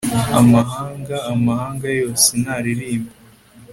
[0.39, 3.09] amahanga, amahanga yose, naririmbire